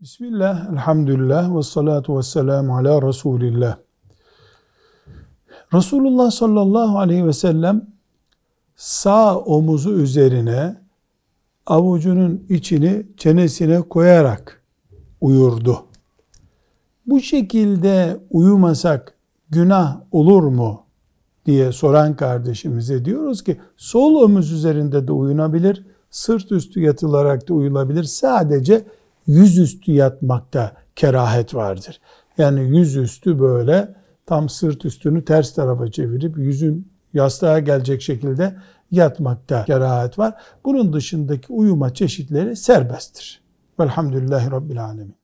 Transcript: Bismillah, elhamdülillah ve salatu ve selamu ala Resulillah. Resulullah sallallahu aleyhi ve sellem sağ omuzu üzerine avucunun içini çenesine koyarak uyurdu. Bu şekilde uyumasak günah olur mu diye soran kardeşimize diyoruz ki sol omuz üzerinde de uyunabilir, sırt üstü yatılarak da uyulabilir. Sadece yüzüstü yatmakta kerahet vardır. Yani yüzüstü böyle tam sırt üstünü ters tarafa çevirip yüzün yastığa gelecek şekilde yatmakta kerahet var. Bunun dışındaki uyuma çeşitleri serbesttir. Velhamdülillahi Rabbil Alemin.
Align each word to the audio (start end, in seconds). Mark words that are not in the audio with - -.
Bismillah, 0.00 0.72
elhamdülillah 0.72 1.56
ve 1.56 1.62
salatu 1.62 2.18
ve 2.18 2.22
selamu 2.22 2.76
ala 2.76 3.08
Resulillah. 3.08 3.76
Resulullah 5.74 6.30
sallallahu 6.30 6.98
aleyhi 6.98 7.26
ve 7.26 7.32
sellem 7.32 7.86
sağ 8.76 9.38
omuzu 9.38 9.92
üzerine 9.92 10.76
avucunun 11.66 12.46
içini 12.48 13.06
çenesine 13.16 13.82
koyarak 13.82 14.62
uyurdu. 15.20 15.84
Bu 17.06 17.20
şekilde 17.20 18.20
uyumasak 18.30 19.14
günah 19.50 20.00
olur 20.10 20.42
mu 20.42 20.82
diye 21.46 21.72
soran 21.72 22.16
kardeşimize 22.16 23.04
diyoruz 23.04 23.44
ki 23.44 23.60
sol 23.76 24.14
omuz 24.14 24.52
üzerinde 24.52 25.08
de 25.08 25.12
uyunabilir, 25.12 25.86
sırt 26.10 26.52
üstü 26.52 26.80
yatılarak 26.80 27.48
da 27.48 27.54
uyulabilir. 27.54 28.04
Sadece 28.04 28.84
yüzüstü 29.26 29.92
yatmakta 29.92 30.72
kerahet 30.96 31.54
vardır. 31.54 32.00
Yani 32.38 32.78
yüzüstü 32.78 33.40
böyle 33.40 33.94
tam 34.26 34.48
sırt 34.48 34.84
üstünü 34.84 35.24
ters 35.24 35.54
tarafa 35.54 35.90
çevirip 35.90 36.38
yüzün 36.38 36.92
yastığa 37.14 37.58
gelecek 37.58 38.02
şekilde 38.02 38.56
yatmakta 38.90 39.64
kerahet 39.64 40.18
var. 40.18 40.34
Bunun 40.64 40.92
dışındaki 40.92 41.52
uyuma 41.52 41.94
çeşitleri 41.94 42.56
serbesttir. 42.56 43.42
Velhamdülillahi 43.80 44.50
Rabbil 44.50 44.84
Alemin. 44.84 45.19